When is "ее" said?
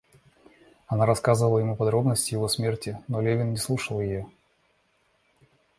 4.01-4.27